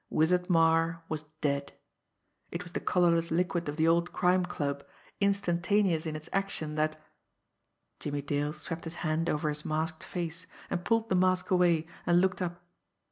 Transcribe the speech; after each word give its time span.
Wizard 0.09 0.49
Marre 0.49 1.03
was 1.09 1.25
dead. 1.41 1.73
It 2.49 2.63
was 2.63 2.71
the 2.71 2.79
colourless 2.79 3.29
liquid 3.29 3.69
of 3.69 3.75
the 3.75 3.87
old 3.87 4.11
Crime 4.11 4.43
Club, 4.43 4.83
instantaneous 5.19 6.07
in 6.07 6.15
its 6.15 6.27
action 6.33 6.73
that 6.73 6.99
Jimmie 7.99 8.23
Dale 8.23 8.51
swept 8.53 8.85
his 8.85 8.95
hand 9.05 9.29
over 9.29 9.47
his 9.47 9.63
masked 9.63 10.03
face, 10.03 10.47
and 10.71 10.83
pulled 10.83 11.09
the 11.09 11.13
mask 11.15 11.51
away, 11.51 11.85
and 12.07 12.19
looked 12.19 12.41
up. 12.41 12.63